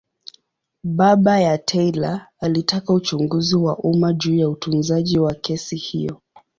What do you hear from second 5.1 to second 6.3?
wa kesi hiyo.